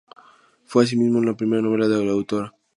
Fue, 0.65 0.83
asimismo, 0.83 1.21
la 1.21 1.37
primera 1.37 1.61
novela 1.61 1.87
de 1.87 2.03
la 2.03 2.13
autora. 2.13 2.55